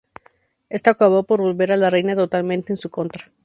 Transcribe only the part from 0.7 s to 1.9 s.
Esto acabó por volver a